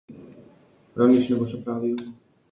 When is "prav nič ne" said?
0.95-1.37